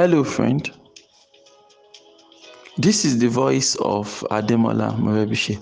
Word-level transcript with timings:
Hello, 0.00 0.22
friend. 0.22 0.70
This 2.76 3.04
is 3.04 3.18
the 3.18 3.26
voice 3.26 3.74
of 3.80 4.24
Ademola 4.30 4.96
Morebise. 4.96 5.58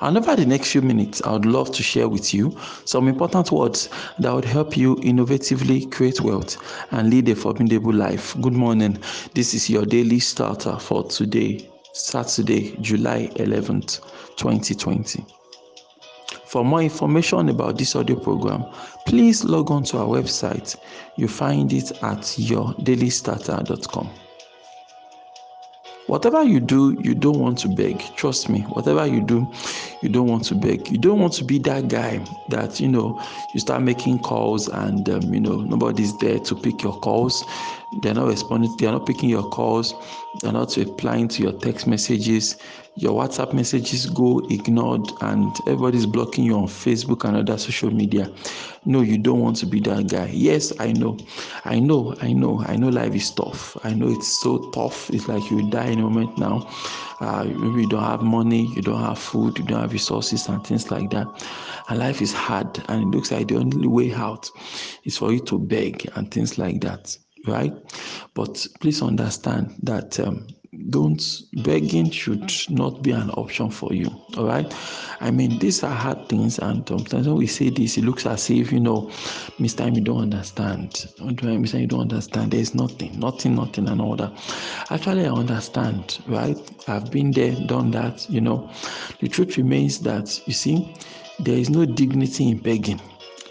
And 0.00 0.16
over 0.16 0.36
the 0.36 0.46
next 0.46 0.70
few 0.70 0.80
minutes, 0.80 1.20
I 1.22 1.32
would 1.32 1.44
love 1.44 1.72
to 1.72 1.82
share 1.82 2.08
with 2.08 2.32
you 2.32 2.56
some 2.84 3.08
important 3.08 3.50
words 3.50 3.88
that 4.20 4.32
would 4.32 4.44
help 4.44 4.76
you 4.76 4.94
innovatively 4.98 5.90
create 5.90 6.20
wealth 6.20 6.56
and 6.92 7.10
lead 7.10 7.28
a 7.30 7.34
formidable 7.34 7.92
life. 7.92 8.40
Good 8.40 8.52
morning. 8.52 8.96
This 9.34 9.54
is 9.54 9.68
your 9.68 9.84
daily 9.84 10.20
starter 10.20 10.78
for 10.78 11.02
today, 11.02 11.68
Saturday, 11.92 12.76
July 12.80 13.32
11th, 13.34 14.02
2020. 14.36 15.26
For 16.50 16.64
more 16.64 16.82
information 16.82 17.48
about 17.48 17.78
this 17.78 17.94
audio 17.94 18.16
program, 18.18 18.64
please 19.06 19.44
log 19.44 19.70
on 19.70 19.84
to 19.84 19.98
our 19.98 20.06
website. 20.06 20.76
You 21.14 21.28
find 21.28 21.72
it 21.72 21.92
at 22.02 22.18
yourdailystarter.com. 22.18 24.10
Whatever 26.08 26.42
you 26.42 26.58
do, 26.58 27.00
you 27.00 27.14
don't 27.14 27.38
want 27.38 27.56
to 27.58 27.68
beg. 27.68 28.02
Trust 28.16 28.48
me. 28.48 28.62
Whatever 28.62 29.06
you 29.06 29.20
do, 29.20 29.46
you 30.02 30.08
don't 30.08 30.26
want 30.26 30.42
to 30.46 30.56
beg. 30.56 30.90
You 30.90 30.98
don't 30.98 31.20
want 31.20 31.34
to 31.34 31.44
be 31.44 31.60
that 31.60 31.86
guy 31.86 32.20
that 32.48 32.80
you 32.80 32.88
know 32.88 33.22
you 33.54 33.60
start 33.60 33.82
making 33.82 34.18
calls 34.18 34.68
and 34.68 35.08
um, 35.08 35.32
you 35.32 35.38
know 35.38 35.60
nobody's 35.60 36.18
there 36.18 36.40
to 36.40 36.56
pick 36.56 36.82
your 36.82 36.98
calls. 36.98 37.44
They're 38.02 38.14
not 38.14 38.28
responding. 38.28 38.74
They're 38.78 38.92
not 38.92 39.06
picking 39.06 39.28
your 39.28 39.48
calls. 39.50 39.94
They're 40.40 40.52
not 40.52 40.76
replying 40.76 41.26
to 41.28 41.42
your 41.42 41.52
text 41.52 41.88
messages. 41.88 42.56
Your 42.96 43.20
WhatsApp 43.20 43.52
messages 43.52 44.06
go 44.06 44.46
ignored, 44.48 45.10
and 45.22 45.52
everybody's 45.66 46.06
blocking 46.06 46.44
you 46.44 46.54
on 46.56 46.66
Facebook 46.66 47.24
and 47.24 47.36
other 47.36 47.58
social 47.58 47.90
media. 47.90 48.30
No, 48.84 49.00
you 49.00 49.18
don't 49.18 49.40
want 49.40 49.56
to 49.56 49.66
be 49.66 49.80
that 49.80 50.08
guy. 50.08 50.30
Yes, 50.32 50.72
I 50.78 50.92
know. 50.92 51.18
I 51.64 51.80
know. 51.80 52.14
I 52.20 52.32
know. 52.32 52.62
I 52.66 52.76
know 52.76 52.88
life 52.88 53.14
is 53.14 53.30
tough. 53.32 53.76
I 53.84 53.92
know 53.92 54.08
it's 54.08 54.40
so 54.40 54.70
tough. 54.70 55.10
It's 55.10 55.26
like 55.26 55.50
you 55.50 55.68
die 55.70 55.88
in 55.88 55.98
a 55.98 56.02
moment 56.02 56.38
now. 56.38 56.68
Uh, 57.20 57.44
maybe 57.44 57.82
you 57.82 57.88
don't 57.88 58.02
have 58.02 58.22
money, 58.22 58.72
you 58.74 58.82
don't 58.82 59.02
have 59.02 59.18
food, 59.18 59.58
you 59.58 59.64
don't 59.64 59.80
have 59.80 59.92
resources, 59.92 60.48
and 60.48 60.66
things 60.66 60.90
like 60.90 61.10
that. 61.10 61.26
And 61.88 61.98
life 61.98 62.22
is 62.22 62.32
hard, 62.32 62.82
and 62.88 63.02
it 63.02 63.16
looks 63.16 63.30
like 63.30 63.48
the 63.48 63.56
only 63.56 63.88
way 63.88 64.14
out 64.14 64.48
is 65.04 65.18
for 65.18 65.32
you 65.32 65.40
to 65.40 65.58
beg 65.58 66.08
and 66.14 66.30
things 66.30 66.56
like 66.56 66.80
that 66.80 67.14
right? 67.46 67.72
But 68.34 68.66
please 68.80 69.02
understand 69.02 69.74
that 69.82 70.18
um, 70.20 70.46
don't 70.88 71.42
begging 71.64 72.10
should 72.10 72.52
not 72.70 73.02
be 73.02 73.10
an 73.10 73.30
option 73.30 73.70
for 73.70 73.92
you 73.92 74.08
all 74.36 74.46
right? 74.46 74.72
I 75.20 75.30
mean 75.30 75.58
these 75.58 75.82
are 75.82 75.94
hard 75.94 76.28
things 76.28 76.58
and 76.58 76.86
sometimes 76.88 77.26
when 77.26 77.36
we 77.36 77.46
say 77.48 77.70
this 77.70 77.98
it 77.98 78.04
looks 78.04 78.24
as 78.24 78.48
if 78.50 78.72
you 78.72 78.78
know 78.80 79.10
miss 79.58 79.74
time 79.74 79.94
you 79.94 80.00
don't 80.00 80.22
understand. 80.22 81.06
Time 81.18 81.64
you 81.64 81.86
don't 81.86 82.12
understand. 82.12 82.52
There's 82.52 82.74
nothing 82.74 83.18
nothing 83.18 83.56
nothing 83.56 83.88
and 83.88 84.00
all 84.00 84.16
that 84.16 84.32
actually 84.90 85.26
i 85.26 85.30
understand 85.30 86.20
right? 86.26 86.56
I've 86.88 87.10
been 87.10 87.32
there 87.32 87.52
done 87.66 87.90
that 87.90 88.28
you 88.30 88.40
know? 88.40 88.70
The 89.20 89.28
truth 89.28 89.56
remains 89.56 89.98
that 90.00 90.40
you 90.46 90.52
see 90.52 90.94
there 91.40 91.56
is 91.56 91.68
no 91.68 91.84
dignity 91.84 92.48
in 92.48 92.58
begging 92.58 93.00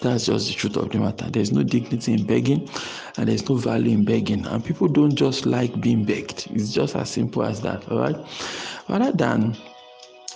that's 0.02 0.26
just 0.26 0.48
the 0.48 0.54
truth 0.54 0.78
of 0.78 0.90
the 0.90 1.00
matter. 1.00 1.30
There's 1.30 1.52
no 1.52 1.64
dignity 1.64 2.14
in 2.14 2.26
begging 2.26 2.70
and 3.18 3.28
there's 3.28 3.48
no 3.50 3.56
value 3.56 3.92
in 3.92 4.06
begging. 4.06 4.46
And 4.46 4.64
people 4.64 4.88
don't 4.88 5.16
just 5.16 5.46
like 5.46 5.80
being 5.82 6.06
begged. 6.06 6.48
It's 6.52 6.72
just 6.72 6.96
as 6.96 7.10
simple 7.10 7.44
as 7.44 7.62
that. 7.62 7.90
All 7.92 8.00
right. 8.00 8.18
Rather 8.88 9.12
than 9.12 9.58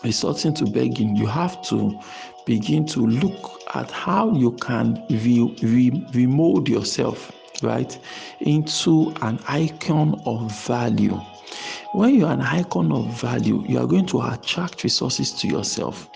resorting 0.04 0.54
to 0.56 0.66
begging, 0.66 1.16
you 1.16 1.26
have 1.28 1.62
to 1.70 2.00
begin 2.46 2.86
to 2.88 3.00
look 3.00 3.62
at 3.76 3.90
how 3.90 4.34
you 4.34 4.52
can 4.54 5.04
re- 5.10 5.56
re- 5.62 6.06
remold 6.14 6.68
yourself, 6.68 7.32
right, 7.62 7.98
into 8.42 9.14
an 9.22 9.40
icon 9.48 10.22
of 10.26 10.52
value 10.66 11.20
when 11.94 12.16
you 12.16 12.26
are 12.26 12.34
an 12.34 12.42
icon 12.42 12.92
of 12.92 13.06
value, 13.22 13.64
you 13.68 13.78
are 13.78 13.86
going 13.86 14.08
to 14.08 14.22
attract 14.22 14.84
resources 14.84 15.32
to 15.34 15.48
yourself. 15.48 16.10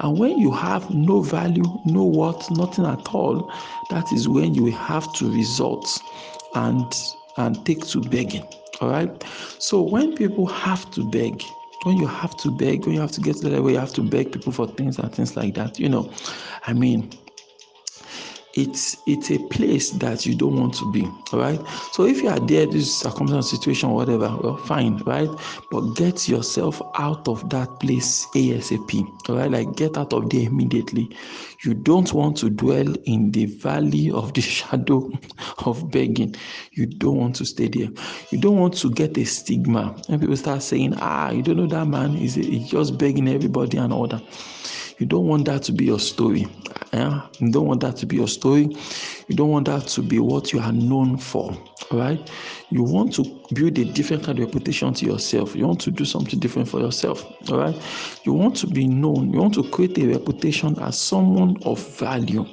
And 0.00 0.18
when 0.18 0.38
you 0.38 0.50
have 0.50 0.90
no 0.90 1.20
value, 1.20 1.80
no 1.84 2.04
worth, 2.04 2.50
nothing 2.50 2.86
at 2.86 3.14
all, 3.14 3.50
that 3.90 4.12
is 4.12 4.28
when 4.28 4.54
you 4.54 4.70
have 4.72 5.12
to 5.14 5.30
resort 5.30 6.02
and 6.54 7.14
and 7.36 7.64
take 7.64 7.86
to 7.88 8.00
begging. 8.00 8.46
All 8.80 8.88
right. 8.88 9.24
So 9.58 9.80
when 9.80 10.14
people 10.16 10.46
have 10.46 10.90
to 10.92 11.04
beg, 11.04 11.44
when 11.84 11.96
you 11.96 12.06
have 12.06 12.36
to 12.38 12.50
beg, 12.50 12.84
when 12.86 12.94
you 12.94 13.00
have 13.00 13.12
to 13.12 13.20
get 13.20 13.36
to 13.36 13.42
the 13.42 13.50
level 13.50 13.70
you 13.70 13.78
have 13.78 13.92
to 13.94 14.02
beg 14.02 14.32
people 14.32 14.52
for 14.52 14.66
things 14.66 14.98
and 14.98 15.14
things 15.14 15.36
like 15.36 15.54
that, 15.54 15.78
you 15.78 15.88
know, 15.88 16.10
I 16.66 16.72
mean, 16.72 17.10
it's 18.54 18.96
it's 19.06 19.30
a 19.30 19.38
place 19.48 19.90
that 19.90 20.26
you 20.26 20.34
don't 20.34 20.58
want 20.58 20.74
to 20.74 20.90
be 20.90 21.02
all 21.32 21.38
right 21.38 21.60
so 21.92 22.04
if 22.04 22.20
you 22.20 22.28
are 22.28 22.40
there 22.40 22.66
this 22.66 22.92
circumstance 23.00 23.50
situation 23.50 23.90
whatever 23.90 24.28
well 24.42 24.56
fine 24.56 24.96
right? 25.06 25.28
But 25.70 25.94
get 25.94 26.28
yourself 26.28 26.82
out 26.98 27.28
of 27.28 27.48
that 27.50 27.78
place 27.80 28.26
asap 28.34 29.28
all 29.28 29.36
right 29.36 29.50
like 29.50 29.76
get 29.76 29.96
out 29.96 30.12
of 30.12 30.30
there 30.30 30.42
immediately. 30.46 31.08
You 31.64 31.74
don't 31.74 32.12
want 32.12 32.38
to 32.38 32.50
dwell 32.50 32.94
in 33.04 33.30
the 33.32 33.46
valley 33.46 34.10
of 34.10 34.32
the 34.34 34.40
shadow 34.56 35.10
of 35.66 35.90
begging. 35.90 36.34
You 36.72 36.86
don't 36.86 37.16
want 37.16 37.36
to 37.36 37.44
stay 37.44 37.68
there. 37.68 37.88
You 38.30 38.40
don't 38.40 38.58
want 38.58 38.74
to 38.78 38.90
get 38.90 39.16
a 39.18 39.24
stigma. 39.24 39.94
And 40.08 40.20
people 40.20 40.36
start 40.36 40.62
saying 40.62 40.94
ah 40.98 41.30
you 41.30 41.42
don't 41.42 41.56
know 41.56 41.66
that 41.66 41.86
man 41.86 42.16
is 42.16 42.34
just 42.70 42.98
begging 42.98 43.28
everybody 43.28 43.78
and 43.78 43.92
all 43.92 44.08
that. 44.08 44.22
You 44.98 45.06
don't 45.06 45.26
want 45.26 45.46
that 45.46 45.62
to 45.64 45.72
be 45.72 45.86
your 45.86 45.98
story. 45.98 46.46
Yeah? 46.92 47.26
You 47.38 47.50
don't 47.50 47.66
want 47.66 47.80
that 47.82 47.96
to 47.96 48.06
be 48.06 48.16
your 48.16 48.28
story. 48.28 48.68
You 49.28 49.36
don't 49.36 49.50
want 49.50 49.66
that 49.66 49.86
to 49.88 50.02
be 50.02 50.18
what 50.18 50.52
you 50.52 50.60
are 50.60 50.72
known 50.72 51.16
for. 51.18 51.56
Right? 51.92 52.30
You 52.70 52.82
want 52.82 53.14
to 53.14 53.24
build 53.52 53.78
a 53.78 53.84
different 53.84 54.24
kind 54.24 54.38
of 54.38 54.46
reputation 54.46 54.94
to 54.94 55.06
yourself. 55.06 55.56
You 55.56 55.66
want 55.66 55.80
to 55.82 55.90
do 55.90 56.04
something 56.04 56.38
different 56.38 56.68
for 56.68 56.80
yourself. 56.80 57.24
All 57.50 57.58
right. 57.58 57.76
You 58.24 58.32
want 58.32 58.56
to 58.58 58.66
be 58.66 58.86
known. 58.86 59.32
You 59.32 59.40
want 59.40 59.54
to 59.54 59.64
create 59.70 59.98
a 59.98 60.06
reputation 60.06 60.78
as 60.80 60.98
someone 60.98 61.56
of 61.64 61.80
value, 61.96 62.44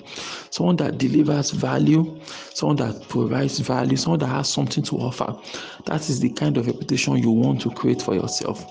someone 0.49 0.75
that 0.77 0.97
delivers 0.97 1.51
value, 1.51 2.19
someone 2.53 2.77
that 2.77 3.07
provides 3.09 3.59
value, 3.59 3.97
someone 3.97 4.19
that 4.19 4.27
has 4.27 4.49
something 4.49 4.83
to 4.85 4.97
offer. 4.97 5.35
That 5.85 6.09
is 6.09 6.19
the 6.19 6.29
kind 6.29 6.57
of 6.57 6.67
reputation 6.67 7.17
you 7.17 7.31
want 7.31 7.61
to 7.61 7.71
create 7.71 8.01
for 8.01 8.15
yourself. 8.15 8.65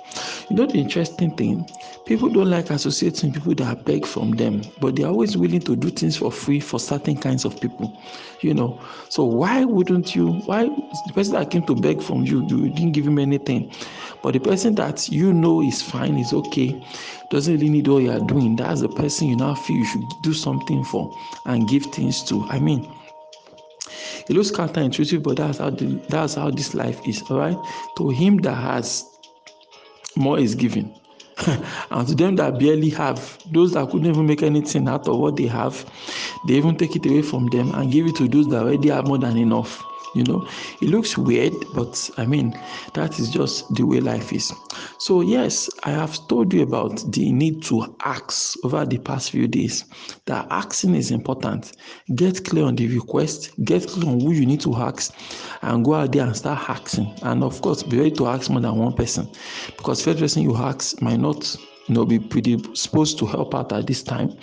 You 0.49 0.57
know 0.57 0.67
the 0.67 0.79
interesting 0.79 1.37
thing 1.37 1.65
People 2.07 2.29
don't 2.29 2.49
like 2.49 2.71
associating 2.71 3.33
people 3.33 3.53
that 3.57 3.85
beg 3.85 4.07
from 4.07 4.31
them, 4.31 4.63
but 4.81 4.95
they're 4.95 5.09
always 5.09 5.37
willing 5.37 5.56
to 5.61 5.77
do 5.77 5.91
things 5.91 6.17
for 6.17 6.31
free 6.31 6.61
for 6.61 6.79
certain 6.79 7.17
kinds 7.17 7.45
of 7.45 7.61
people, 7.61 7.97
you 8.41 8.55
know. 8.55 8.81
So 9.09 9.25
why 9.25 9.65
wouldn't 9.65 10.15
you? 10.15 10.33
Why 10.47 10.65
the 10.65 11.13
person 11.13 11.35
that 11.35 11.51
came 11.51 11.65
to 11.67 11.75
beg 11.75 12.03
from 12.03 12.25
you, 12.25 12.47
you 12.49 12.71
didn't 12.71 12.93
give 12.93 13.07
him 13.07 13.19
anything, 13.19 13.73
but 14.23 14.33
the 14.33 14.41
person 14.41 14.75
that 14.77 15.09
you 15.09 15.33
know 15.33 15.63
is 15.63 15.83
fine, 15.83 16.19
is 16.19 16.33
okay, 16.33 16.85
doesn't 17.31 17.55
really 17.55 17.69
need 17.69 17.89
what 17.89 18.03
you 18.03 18.11
are 18.11 18.21
doing. 18.21 18.57
That's 18.57 18.81
the 18.81 18.89
person 18.89 19.29
you 19.29 19.37
now 19.37 19.55
feel 19.55 19.77
you 19.77 19.87
should 19.87 20.05
do 20.23 20.33
something 20.33 20.85
for 20.85 21.17
and 21.47 21.69
give 21.69 21.85
things 21.87 22.23
to. 22.25 22.45
I 22.49 22.59
mean. 22.59 22.93
It 24.29 24.35
looks 24.35 24.51
counterintuitive, 24.51 25.23
but 25.23 25.37
that's 25.37 25.59
how 25.59 25.71
the, 25.71 26.03
that's 26.09 26.35
how 26.35 26.51
this 26.51 26.75
life 26.75 26.99
is. 27.07 27.23
All 27.31 27.39
right. 27.39 27.57
To 27.97 28.11
him 28.11 28.39
that 28.39 28.55
has 28.55 29.05
more 30.17 30.37
is 30.37 30.57
given 30.57 30.93
and 31.91 32.09
to 32.09 32.15
them 32.15 32.37
that 32.37 32.59
barely 32.59 32.89
have, 32.91 33.39
those 33.51 33.73
that 33.73 33.89
couldn't 33.91 34.07
even 34.09 34.27
make 34.27 34.43
anything 34.43 34.89
out 34.89 35.07
of 35.07 35.19
what 35.19 35.37
they 35.37 35.47
have, 35.47 35.85
they 36.45 36.55
even 36.55 36.77
take 36.77 36.97
it 36.97 37.07
away 37.07 37.23
from 37.23 37.47
them 37.47 37.73
and 37.75 37.93
give 37.93 38.07
it 38.07 38.17
to 38.17 38.29
those 38.29 38.49
that 38.49 38.63
already 38.63 38.89
have 38.89 39.07
more 39.07 39.19
than 39.19 39.37
enough. 39.37 39.87
You 40.17 40.25
know, 40.25 40.49
it 40.81 40.89
looks 40.89 41.19
weird, 41.19 41.53
but 41.75 42.11
I 42.17 42.25
mean, 42.25 42.59
that 42.95 43.19
is 43.19 43.29
just 43.29 43.75
the 43.75 43.83
way 43.85 44.01
life 44.01 44.33
is. 44.33 44.51
So, 44.99 45.21
yes, 45.21 45.69
I 45.85 45.91
have 45.91 46.27
told 46.29 46.55
you 46.55 46.63
about 46.63 47.13
the 47.13 47.31
need 47.33 47.63
to 47.65 47.95
ask 48.03 48.57
over 48.65 48.87
the 48.87 48.97
past 48.97 49.31
few 49.31 49.47
days. 49.47 49.85
That 50.25 50.47
asking 50.51 50.95
is 50.95 51.11
important. 51.11 51.73
Get 52.15 52.47
clear 52.47 52.65
on 52.65 52.77
the 52.77 52.89
request, 52.89 53.53
get 53.65 53.87
clear 53.87 54.11
on 54.11 54.21
who 54.21 54.33
you 54.33 54.47
need 54.47 54.63
to 54.63 54.75
ask, 54.75 55.15
and 55.61 55.85
go 55.85 55.93
out 55.93 56.13
there 56.13 56.25
and 56.25 56.35
start 56.35 56.69
asking. 56.71 57.13
And 57.23 57.45
of 57.45 57.61
course, 57.61 57.83
be 57.83 57.99
ready 57.99 58.13
to 58.13 58.27
ask 58.29 58.49
more 58.51 58.61
than 58.61 58.77
one 58.77 58.95
person 58.95 59.29
because 59.77 60.03
first 60.03 60.19
person 60.19 60.43
you 60.43 60.57
ask 60.57 61.03
might 61.03 61.21
not 61.21 61.57
you 61.87 61.95
know, 61.95 62.05
be 62.05 62.19
predisposed 62.19 63.19
to 63.19 63.27
help 63.27 63.55
out 63.55 63.73
at 63.73 63.87
this 63.87 64.03
time. 64.03 64.37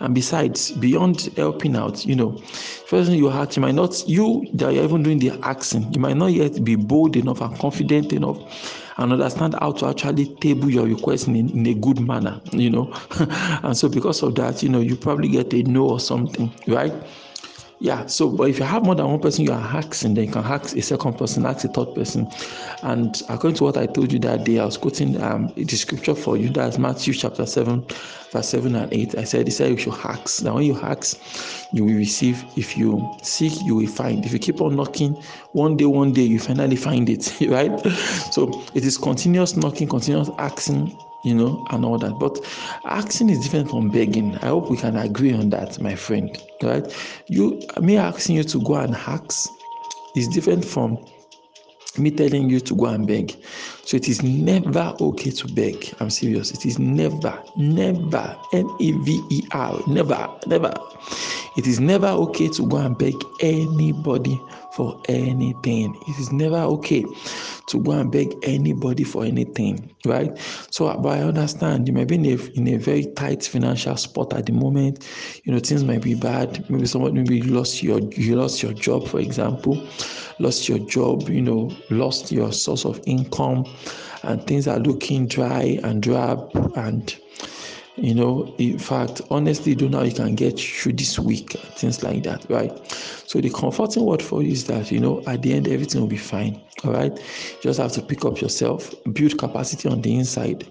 And 0.00 0.14
besides, 0.14 0.72
beyond 0.72 1.30
helping 1.36 1.76
out, 1.76 2.04
you 2.04 2.16
know, 2.16 2.36
first 2.38 3.10
in 3.10 3.18
your 3.18 3.30
heart, 3.30 3.56
you 3.56 3.62
might 3.62 3.74
not, 3.74 4.06
you 4.08 4.46
that 4.54 4.74
you're 4.74 4.84
even 4.84 5.02
doing 5.02 5.18
the 5.18 5.30
asking, 5.42 5.92
you 5.92 6.00
might 6.00 6.16
not 6.16 6.32
yet 6.32 6.64
be 6.64 6.74
bold 6.74 7.16
enough 7.16 7.40
and 7.40 7.56
confident 7.58 8.12
enough 8.12 8.38
and 8.98 9.12
understand 9.12 9.54
how 9.60 9.72
to 9.72 9.86
actually 9.86 10.26
table 10.36 10.68
your 10.68 10.84
request 10.84 11.28
in, 11.28 11.36
in 11.36 11.66
a 11.66 11.74
good 11.74 12.00
manner, 12.00 12.40
you 12.52 12.68
know. 12.68 12.92
and 13.62 13.76
so 13.76 13.88
because 13.88 14.22
of 14.22 14.34
that, 14.34 14.62
you 14.62 14.68
know, 14.68 14.80
you 14.80 14.96
probably 14.96 15.28
get 15.28 15.52
a 15.54 15.62
no 15.62 15.88
or 15.88 16.00
something, 16.00 16.52
right? 16.66 16.92
Yeah, 17.80 18.06
so 18.06 18.28
but 18.28 18.50
if 18.50 18.58
you 18.58 18.64
have 18.64 18.84
more 18.84 18.96
than 18.96 19.06
one 19.06 19.20
person 19.20 19.44
you 19.44 19.52
are 19.52 19.60
hacking, 19.60 20.14
then 20.14 20.24
you 20.24 20.32
can 20.32 20.42
hack 20.42 20.64
a 20.64 20.82
second 20.82 21.16
person, 21.16 21.44
hack 21.44 21.62
a 21.62 21.68
third 21.68 21.94
person. 21.94 22.28
And 22.82 23.22
according 23.28 23.54
to 23.58 23.64
what 23.64 23.76
I 23.76 23.86
told 23.86 24.12
you 24.12 24.18
that 24.20 24.42
day, 24.44 24.58
I 24.58 24.64
was 24.64 24.76
quoting 24.76 25.20
um, 25.22 25.52
the 25.56 25.76
scripture 25.76 26.16
for 26.16 26.36
you. 26.36 26.48
That's 26.48 26.76
Matthew 26.76 27.14
chapter 27.14 27.46
7, 27.46 27.86
verse 28.32 28.48
7 28.48 28.74
and 28.74 28.92
8. 28.92 29.18
I 29.18 29.22
said, 29.22 29.46
He 29.46 29.52
said 29.52 29.70
you 29.70 29.76
should 29.76 29.94
ask. 29.94 30.42
Now, 30.42 30.56
when 30.56 30.64
you 30.64 30.76
ask, 30.80 31.16
you 31.72 31.84
will 31.84 31.94
receive. 31.94 32.44
If 32.56 32.76
you 32.76 33.16
seek, 33.22 33.62
you 33.62 33.76
will 33.76 33.86
find. 33.86 34.26
If 34.26 34.32
you 34.32 34.40
keep 34.40 34.60
on 34.60 34.74
knocking, 34.74 35.14
one 35.52 35.76
day, 35.76 35.86
one 35.86 36.12
day, 36.12 36.22
you 36.22 36.40
finally 36.40 36.76
find 36.76 37.08
it, 37.08 37.32
right? 37.48 37.78
So 38.32 38.60
it 38.74 38.84
is 38.84 38.98
continuous 38.98 39.56
knocking, 39.56 39.86
continuous 39.88 40.30
asking, 40.38 40.98
you 41.22 41.34
know, 41.34 41.64
and 41.70 41.84
all 41.84 41.98
that. 41.98 42.18
But 42.18 42.38
asking 42.84 43.30
is 43.30 43.40
different 43.40 43.70
from 43.70 43.90
begging. 43.90 44.36
I 44.36 44.46
hope 44.46 44.70
we 44.70 44.76
can 44.76 44.96
agree 44.96 45.32
on 45.32 45.50
that, 45.50 45.80
my 45.80 45.94
friend. 45.94 46.36
Right? 46.62 46.84
You 47.26 47.60
me 47.80 47.96
asking 47.96 48.36
you 48.36 48.44
to 48.44 48.60
go 48.62 48.74
and 48.74 48.94
ask 48.94 49.50
is 50.14 50.28
different 50.28 50.64
from 50.64 50.98
me 51.98 52.10
telling 52.10 52.48
you 52.48 52.60
to 52.60 52.74
go 52.74 52.86
and 52.86 53.06
beg. 53.06 53.34
So 53.84 53.96
it 53.96 54.08
is 54.08 54.22
never 54.22 54.94
okay 55.00 55.30
to 55.30 55.48
beg. 55.48 55.92
I'm 56.00 56.10
serious. 56.10 56.50
It 56.50 56.66
is 56.66 56.78
never, 56.78 57.42
never, 57.56 58.36
N 58.52 58.68
E 58.78 58.92
V 58.92 59.20
E 59.30 59.42
R, 59.52 59.80
never, 59.86 60.28
never. 60.46 60.72
It 61.56 61.66
is 61.66 61.80
never 61.80 62.06
okay 62.06 62.48
to 62.48 62.68
go 62.68 62.76
and 62.76 62.96
beg 62.96 63.14
anybody 63.40 64.40
for 64.72 65.00
anything. 65.08 65.96
It 66.06 66.18
is 66.18 66.30
never 66.32 66.58
okay 66.58 67.04
to 67.68 67.82
go 67.82 67.92
and 67.92 68.10
beg 68.10 68.34
anybody 68.42 69.04
for 69.04 69.24
anything, 69.24 69.94
right? 70.04 70.36
So, 70.70 70.86
uh, 70.86 70.96
but 70.96 71.18
I 71.18 71.22
understand 71.22 71.88
you 71.88 71.94
may 71.94 72.04
be 72.04 72.14
in 72.14 72.26
a, 72.26 72.36
in 72.54 72.68
a 72.68 72.76
very 72.76 73.06
tight 73.14 73.44
financial 73.44 73.96
spot 73.96 74.32
at 74.34 74.46
the 74.46 74.52
moment. 74.52 75.06
You 75.44 75.52
know, 75.52 75.58
things 75.58 75.84
might 75.84 76.02
be 76.02 76.14
bad. 76.14 76.68
Maybe 76.70 76.86
someone 76.86 77.14
maybe 77.14 77.42
lost 77.42 77.82
your 77.82 78.00
you 78.12 78.36
lost 78.36 78.62
your 78.62 78.72
job, 78.72 79.08
for 79.08 79.20
example, 79.20 79.86
lost 80.38 80.68
your 80.68 80.78
job. 80.78 81.28
You 81.28 81.42
know, 81.42 81.70
lost 81.90 82.30
your 82.32 82.52
source 82.52 82.84
of 82.84 83.00
income, 83.06 83.64
and 84.22 84.46
things 84.46 84.68
are 84.68 84.78
looking 84.78 85.26
dry 85.26 85.78
and 85.82 86.02
drab 86.02 86.50
and 86.76 87.16
you 87.98 88.14
know 88.14 88.54
in 88.58 88.78
fact 88.78 89.20
honestly 89.30 89.74
do 89.74 89.88
now 89.88 90.02
you 90.02 90.12
can 90.12 90.34
get 90.34 90.58
through 90.58 90.92
this 90.92 91.18
week 91.18 91.52
things 91.76 92.02
like 92.02 92.22
that 92.22 92.44
right? 92.48 92.72
So 93.26 93.40
the 93.40 93.50
comforting 93.50 94.04
word 94.04 94.22
for 94.22 94.42
you 94.42 94.52
is 94.52 94.66
that 94.66 94.90
you 94.90 95.00
know 95.00 95.22
at 95.26 95.42
the 95.42 95.52
end 95.52 95.68
everything 95.68 96.00
will 96.00 96.08
be 96.08 96.16
fine 96.16 96.60
all 96.84 96.92
right? 96.92 97.12
Just 97.60 97.80
have 97.80 97.92
to 97.92 98.02
pick 98.02 98.24
up 98.24 98.40
yourself 98.40 98.94
build 99.12 99.38
capacity 99.38 99.88
on 99.88 100.00
the 100.02 100.14
inside 100.14 100.66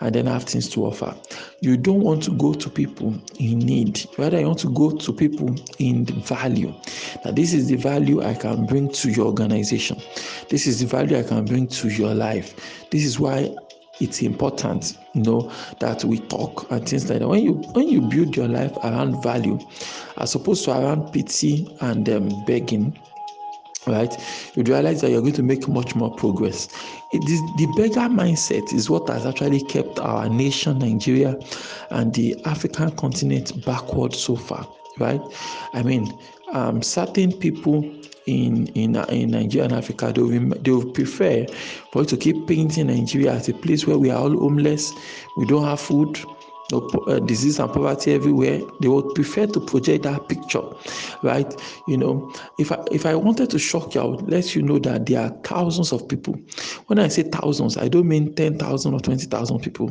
and 0.00 0.14
then 0.14 0.26
have 0.26 0.44
things 0.44 0.68
to 0.70 0.86
offer. 0.86 1.14
You 1.60 1.76
don't 1.76 2.00
want 2.00 2.22
to 2.24 2.30
go 2.32 2.54
to 2.54 2.70
people 2.70 3.14
in 3.38 3.58
need 3.58 4.06
rather 4.16 4.38
you 4.38 4.46
want 4.46 4.60
to 4.60 4.72
go 4.72 4.90
to 4.92 5.12
people 5.12 5.54
in 5.78 6.04
value. 6.06 6.72
Now 7.24 7.32
this 7.32 7.52
is 7.52 7.68
the 7.68 7.76
value 7.76 8.22
i 8.22 8.34
can 8.34 8.66
bring 8.66 8.90
to 8.92 9.10
your 9.10 9.26
organization. 9.26 10.00
This 10.48 10.66
is 10.66 10.80
the 10.80 10.86
value 10.86 11.18
i 11.18 11.22
can 11.22 11.44
bring 11.44 11.66
to 11.68 11.88
your 11.88 12.14
life. 12.14 12.54
This 12.90 13.04
is 13.04 13.18
why 13.18 13.54
it's 14.00 14.22
important 14.22 14.98
you 15.14 15.22
know 15.22 15.52
that 15.80 16.04
we 16.04 16.18
talk 16.18 16.70
and 16.70 16.88
things 16.88 17.08
like 17.10 17.20
that. 17.20 17.28
When 17.28 17.42
you 17.42 17.54
when 17.72 17.88
you 17.88 18.00
build 18.00 18.36
your 18.36 18.48
life 18.48 18.76
around 18.78 19.22
value 19.22 19.58
as 20.18 20.34
opposed 20.34 20.64
to 20.66 20.72
around 20.72 21.12
pity 21.12 21.68
and 21.80 22.08
um, 22.08 22.44
begging 22.44 22.98
right 23.86 24.14
you 24.54 24.62
realize 24.64 25.00
that 25.00 25.10
you're 25.10 25.22
going 25.22 25.32
to 25.32 25.42
make 25.42 25.66
much 25.68 25.94
more 25.94 26.14
progress. 26.14 26.68
It 27.12 27.28
is 27.28 27.40
the 27.56 27.66
beggar 27.76 28.08
mindset 28.08 28.72
is 28.72 28.90
what 28.90 29.08
has 29.08 29.24
actually 29.26 29.62
kept 29.62 29.98
our 29.98 30.28
nation 30.28 30.78
nigeria 30.78 31.36
and 31.90 32.12
the 32.14 32.36
african 32.44 32.90
continent 32.96 33.64
backward 33.64 34.14
so 34.14 34.36
far 34.36 34.66
right? 34.98 35.20
I 35.72 35.82
mean 35.82 36.18
um, 36.52 36.82
certain 36.82 37.32
people 37.32 37.82
in 38.26 38.66
in 38.68 38.96
in 39.10 39.30
Nigeria 39.30 39.64
and 39.64 39.72
Africa, 39.74 40.12
they 40.14 40.22
will, 40.22 40.48
they 40.60 40.70
will 40.70 40.90
prefer 40.92 41.46
for 41.92 42.04
to 42.04 42.16
keep 42.16 42.46
painting 42.46 42.88
Nigeria 42.88 43.32
as 43.32 43.48
a 43.48 43.54
place 43.54 43.86
where 43.86 43.98
we 43.98 44.10
are 44.10 44.18
all 44.18 44.38
homeless, 44.38 44.92
we 45.36 45.46
don't 45.46 45.64
have 45.64 45.80
food, 45.80 46.18
no, 46.70 46.86
uh, 47.06 47.18
disease 47.20 47.58
and 47.58 47.72
poverty 47.72 48.12
everywhere. 48.12 48.60
They 48.80 48.88
would 48.88 49.14
prefer 49.14 49.46
to 49.46 49.60
project 49.60 50.04
that 50.04 50.28
picture, 50.28 50.62
right? 51.22 51.50
You 51.86 51.96
know, 51.96 52.32
if 52.58 52.70
I 52.70 52.84
if 52.92 53.06
I 53.06 53.14
wanted 53.14 53.48
to 53.50 53.58
shock 53.58 53.94
you, 53.94 54.02
I 54.02 54.04
would 54.04 54.28
let 54.30 54.54
you 54.54 54.62
know 54.62 54.78
that 54.80 55.06
there 55.06 55.20
are 55.22 55.30
thousands 55.44 55.92
of 55.92 56.06
people. 56.08 56.34
When 56.88 56.98
I 56.98 57.08
say 57.08 57.22
thousands, 57.22 57.78
I 57.78 57.88
don't 57.88 58.08
mean 58.08 58.34
ten 58.34 58.58
thousand 58.58 58.92
or 58.94 59.00
twenty 59.00 59.26
thousand 59.26 59.60
people. 59.60 59.90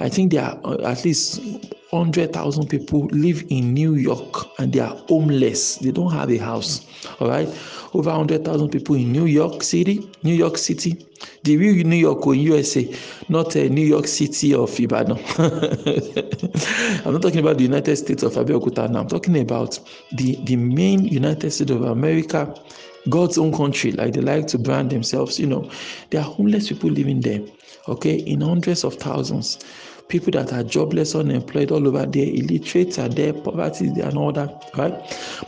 I 0.00 0.08
think 0.08 0.32
there 0.32 0.42
are 0.42 0.60
uh, 0.64 0.90
at 0.90 1.04
least 1.04 1.40
100,000 1.96 2.68
people 2.68 3.06
live 3.06 3.44
in 3.48 3.72
New 3.74 3.94
York 3.94 4.46
and 4.58 4.72
they 4.72 4.80
are 4.80 4.94
homeless. 5.08 5.76
They 5.76 5.90
don't 5.90 6.12
have 6.12 6.30
a 6.30 6.38
house. 6.38 6.86
All 7.20 7.28
right. 7.28 7.48
Over 7.94 8.10
100,000 8.10 8.68
people 8.68 8.96
in 8.96 9.12
New 9.12 9.26
York 9.26 9.62
City, 9.62 10.10
New 10.22 10.34
York 10.34 10.58
City, 10.58 11.06
the 11.44 11.56
real 11.56 11.86
New 11.86 11.96
York 11.96 12.26
or 12.26 12.34
USA, 12.34 12.94
not 13.28 13.56
a 13.56 13.68
New 13.68 13.86
York 13.86 14.06
City 14.06 14.54
of 14.54 14.78
Ibadan. 14.78 15.18
I'm 17.04 17.12
not 17.12 17.22
talking 17.22 17.40
about 17.40 17.56
the 17.56 17.64
United 17.64 17.96
States 17.96 18.22
of 18.22 18.34
Abeokuta 18.34 18.90
now. 18.90 19.00
I'm 19.00 19.08
talking 19.08 19.38
about 19.38 19.78
the, 20.12 20.36
the 20.44 20.56
main 20.56 21.04
United 21.06 21.50
States 21.50 21.70
of 21.70 21.82
America, 21.82 22.54
God's 23.08 23.38
own 23.38 23.52
country, 23.52 23.92
like 23.92 24.12
they 24.12 24.20
like 24.20 24.46
to 24.48 24.58
brand 24.58 24.90
themselves. 24.90 25.38
You 25.38 25.46
know, 25.46 25.70
there 26.10 26.20
are 26.20 26.24
homeless 26.24 26.68
people 26.68 26.90
living 26.90 27.20
there, 27.20 27.40
okay, 27.88 28.16
in 28.16 28.42
hundreds 28.42 28.84
of 28.84 28.94
thousands 28.94 29.58
people 30.08 30.30
that 30.32 30.52
are 30.52 30.62
jobless, 30.62 31.14
unemployed 31.14 31.70
all 31.70 31.86
over 31.86 32.06
there, 32.06 32.26
illiterates 32.26 32.98
are 32.98 33.08
there, 33.08 33.32
poverty 33.32 33.88
and 34.00 34.16
all 34.16 34.32
that, 34.32 34.70
right? 34.76 34.92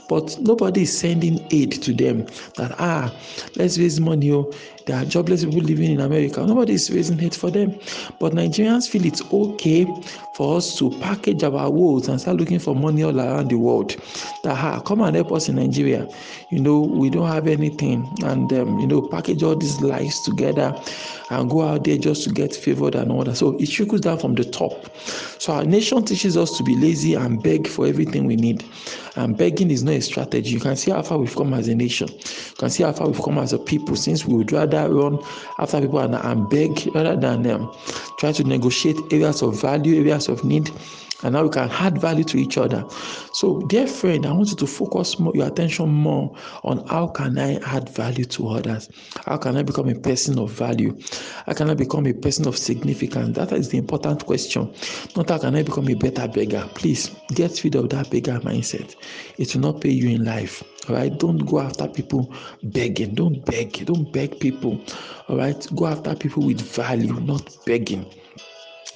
But 0.08 0.36
nobody 0.40 0.82
is 0.82 0.98
sending 0.98 1.46
aid 1.50 1.72
to 1.82 1.92
them 1.92 2.26
that, 2.56 2.74
ah, 2.78 3.14
let's 3.56 3.78
raise 3.78 4.00
money. 4.00 4.32
Oh, 4.32 4.52
there 4.88 4.96
are 4.96 5.04
jobless 5.04 5.44
people 5.44 5.60
living 5.60 5.90
in 5.92 6.00
America. 6.00 6.42
Nobody 6.46 6.72
is 6.72 6.90
raising 6.90 7.20
aid 7.20 7.34
for 7.34 7.50
them. 7.50 7.78
But 8.18 8.32
Nigerians 8.32 8.88
feel 8.88 9.04
it's 9.04 9.20
okay 9.30 9.86
for 10.32 10.56
us 10.56 10.78
to 10.78 10.90
package 11.00 11.44
our 11.44 11.70
woes 11.70 12.08
and 12.08 12.18
start 12.18 12.38
looking 12.38 12.58
for 12.58 12.74
money 12.74 13.02
all 13.02 13.20
around 13.20 13.50
the 13.50 13.58
world. 13.58 13.90
That, 14.44 14.56
ah, 14.56 14.80
come 14.80 15.02
and 15.02 15.14
help 15.14 15.30
us 15.32 15.50
in 15.50 15.56
Nigeria. 15.56 16.08
You 16.48 16.60
know, 16.60 16.80
we 16.80 17.10
don't 17.10 17.28
have 17.28 17.48
anything. 17.48 18.10
And, 18.24 18.50
um, 18.54 18.78
you 18.78 18.86
know, 18.86 19.02
package 19.02 19.42
all 19.42 19.56
these 19.56 19.78
lies 19.82 20.20
together 20.20 20.74
and 21.30 21.50
go 21.50 21.62
out 21.62 21.84
there 21.84 21.98
just 21.98 22.24
to 22.24 22.30
get 22.30 22.56
favored 22.56 22.94
and 22.94 23.12
all 23.12 23.24
that. 23.24 23.36
So 23.36 23.58
it 23.58 23.66
trickles 23.66 24.00
down 24.00 24.18
from 24.18 24.36
the 24.36 24.44
top. 24.44 24.96
So 25.38 25.52
our 25.52 25.64
nation 25.64 26.04
teaches 26.04 26.36
us 26.36 26.56
to 26.56 26.64
be 26.64 26.76
lazy 26.76 27.14
and 27.14 27.42
beg 27.42 27.68
for 27.68 27.86
everything 27.86 28.24
we 28.24 28.36
need. 28.36 28.64
And 29.16 29.36
begging 29.36 29.70
is 29.70 29.82
not 29.82 29.94
a 29.94 30.00
strategy. 30.00 30.50
You 30.50 30.60
can 30.60 30.76
see 30.76 30.92
how 30.92 31.02
far 31.02 31.18
we've 31.18 31.34
come 31.34 31.52
as 31.52 31.68
a 31.68 31.74
nation. 31.74 32.08
You 32.08 32.54
can 32.56 32.70
see 32.70 32.84
how 32.84 32.92
far 32.92 33.08
we've 33.08 33.20
come 33.20 33.38
as 33.38 33.52
a 33.52 33.58
people 33.58 33.96
since 33.96 34.24
we 34.24 34.36
would 34.36 34.52
rather 34.52 34.77
run 34.86 35.18
after 35.58 35.80
people 35.80 35.98
and, 35.98 36.14
and 36.14 36.48
beg 36.48 36.88
rather 36.94 37.16
than 37.16 37.46
um, 37.50 37.74
try 38.18 38.32
to 38.32 38.44
negotiate 38.44 38.96
areas 39.12 39.42
of 39.42 39.60
value, 39.60 40.00
areas 40.00 40.28
of 40.28 40.44
need 40.44 40.70
and 41.22 41.32
now 41.32 41.42
we 41.42 41.50
can 41.50 41.68
add 41.70 42.00
value 42.00 42.24
to 42.24 42.38
each 42.38 42.56
other. 42.58 42.84
So, 43.32 43.60
dear 43.62 43.86
friend, 43.86 44.24
I 44.24 44.32
want 44.32 44.50
you 44.50 44.56
to 44.56 44.66
focus 44.66 45.18
more, 45.18 45.32
your 45.34 45.48
attention 45.48 45.88
more 45.88 46.36
on 46.62 46.86
how 46.86 47.08
can 47.08 47.38
I 47.38 47.56
add 47.56 47.88
value 47.88 48.24
to 48.26 48.48
others? 48.48 48.88
How 49.26 49.36
can 49.36 49.56
I 49.56 49.62
become 49.62 49.88
a 49.88 49.94
person 49.98 50.38
of 50.38 50.52
value? 50.52 50.96
How 51.46 51.54
can 51.54 51.70
I 51.70 51.74
become 51.74 52.06
a 52.06 52.12
person 52.12 52.46
of 52.46 52.56
significance? 52.56 53.36
That 53.36 53.52
is 53.52 53.68
the 53.68 53.78
important 53.78 54.26
question. 54.26 54.72
Not 55.16 55.30
how 55.30 55.38
can 55.38 55.56
I 55.56 55.62
become 55.62 55.88
a 55.88 55.94
better 55.94 56.28
beggar. 56.28 56.68
Please 56.74 57.10
get 57.34 57.64
rid 57.64 57.74
of 57.74 57.88
that 57.90 58.10
beggar 58.10 58.38
mindset. 58.40 58.94
It 59.38 59.54
will 59.54 59.62
not 59.62 59.80
pay 59.80 59.90
you 59.90 60.10
in 60.10 60.24
life. 60.24 60.62
All 60.88 60.94
right, 60.94 61.16
don't 61.18 61.38
go 61.38 61.60
after 61.60 61.86
people 61.86 62.32
begging. 62.62 63.14
Don't 63.14 63.44
beg. 63.44 63.84
Don't 63.84 64.10
beg 64.10 64.40
people. 64.40 64.80
All 65.28 65.36
right, 65.36 65.66
go 65.76 65.86
after 65.86 66.14
people 66.14 66.44
with 66.44 66.60
value, 66.62 67.12
not 67.20 67.56
begging. 67.66 68.06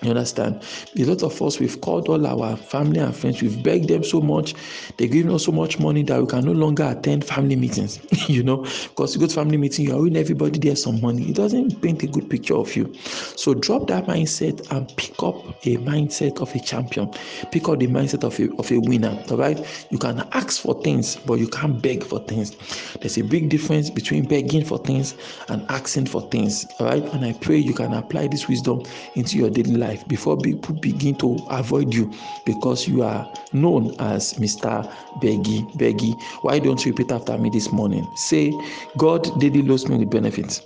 You 0.02 0.11
understand? 0.11 0.62
A 0.99 1.04
lot 1.04 1.23
of 1.23 1.40
us, 1.40 1.61
we've 1.61 1.80
called 1.80 2.09
all 2.09 2.26
our 2.26 2.56
family 2.56 2.99
and 2.99 3.14
friends, 3.14 3.40
we've 3.40 3.62
begged 3.62 3.88
them 3.88 4.02
so 4.02 4.21
much, 4.21 4.54
they've 4.97 5.11
given 5.11 5.32
us 5.32 5.44
so 5.44 5.52
much 5.52 5.78
money 5.78 6.02
that 6.02 6.21
we 6.21 6.26
can 6.26 6.44
no 6.44 6.50
longer 6.50 6.82
attend 6.82 7.25
family 7.25 7.54
meetings. 7.54 8.00
you 8.28 8.42
know, 8.42 8.62
because 8.88 9.14
you 9.14 9.21
go 9.21 9.28
to 9.28 9.35
family 9.35 9.56
meeting, 9.56 9.87
you're 9.87 9.97
owing 9.97 10.16
everybody 10.16 10.59
there 10.59 10.75
some 10.75 11.00
money. 11.00 11.30
It 11.30 11.37
doesn't 11.37 11.80
paint 11.80 12.02
a 12.02 12.09
good 12.09 12.28
picture 12.28 12.56
of 12.56 12.75
you. 12.75 12.92
So 12.94 13.54
drop 13.54 13.87
that 13.88 14.06
mindset 14.06 14.68
and 14.73 14.92
pick 14.97 15.23
up 15.23 15.37
a 15.64 15.76
mindset 15.76 16.40
of 16.40 16.52
a 16.52 16.59
champion. 16.59 17.09
Pick 17.52 17.68
up 17.68 17.78
the 17.78 17.87
mindset 17.87 18.25
of 18.25 18.38
a, 18.40 18.52
of 18.56 18.73
a 18.73 18.80
winner. 18.80 19.23
All 19.30 19.37
right. 19.37 19.87
You 19.90 19.99
can 19.99 20.26
ask 20.32 20.61
for 20.61 20.82
things, 20.82 21.14
but 21.14 21.35
you 21.35 21.47
can't 21.47 21.80
beg 21.80 22.02
for 22.02 22.18
things. 22.18 22.56
There's 23.00 23.18
a 23.18 23.23
big 23.23 23.50
difference 23.50 23.88
between 23.88 24.26
begging 24.26 24.64
for 24.64 24.78
things 24.78 25.14
and 25.49 25.64
asking 25.71 26.06
for 26.06 26.28
things. 26.30 26.66
All 26.80 26.87
right. 26.87 27.04
And 27.14 27.25
I 27.25 27.35
pray 27.35 27.59
you 27.59 27.75
can 27.75 27.92
apply 27.92 28.26
this 28.26 28.49
wisdom 28.49 28.82
into 29.14 29.38
your 29.38 29.50
daily 29.50 29.76
life 29.76 29.91
life 29.92 30.08
before 30.08 30.37
people 30.38 30.75
begin 30.76 31.14
to 31.16 31.37
avoid 31.50 31.92
you 31.92 32.11
because 32.46 32.88
you 32.88 33.02
are 33.02 33.30
known 33.52 33.94
as 34.00 34.34
Mr. 34.34 34.82
Beggy. 35.20 35.70
Beggy. 35.76 36.20
Why 36.42 36.58
don't 36.58 36.84
you 36.84 36.92
repeat 36.92 37.12
after 37.12 37.37
me 37.37 37.50
this 37.50 37.70
morning? 37.70 38.06
Say, 38.16 38.52
God 38.96 39.28
daily 39.38 39.62
loads 39.62 39.88
me 39.88 39.99
with 39.99 40.11
benefits. 40.11 40.62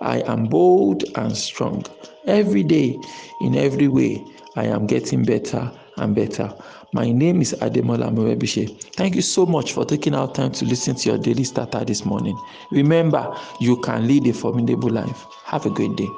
I 0.00 0.20
am 0.20 0.46
bold 0.46 1.04
and 1.16 1.36
strong. 1.36 1.84
Every 2.26 2.62
day, 2.62 3.00
in 3.40 3.56
every 3.56 3.88
way, 3.88 4.24
I 4.54 4.64
am 4.66 4.86
getting 4.86 5.24
better 5.24 5.72
and 5.96 6.14
better. 6.14 6.52
My 6.92 7.10
name 7.10 7.42
is 7.42 7.54
Ademola 7.60 8.10
Morebise. 8.14 8.80
Thank 8.94 9.16
you 9.16 9.22
so 9.22 9.44
much 9.44 9.72
for 9.72 9.84
taking 9.84 10.14
our 10.14 10.30
time 10.32 10.52
to 10.52 10.64
listen 10.64 10.94
to 10.96 11.08
your 11.10 11.18
daily 11.18 11.44
starter 11.44 11.84
this 11.84 12.04
morning. 12.04 12.38
Remember, 12.70 13.36
you 13.60 13.76
can 13.80 14.06
lead 14.06 14.26
a 14.28 14.32
formidable 14.32 14.90
life. 14.90 15.26
Have 15.46 15.66
a 15.66 15.70
great 15.70 15.96
day. 15.96 16.08